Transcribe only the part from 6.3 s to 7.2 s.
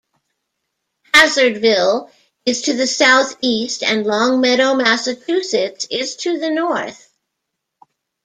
the north.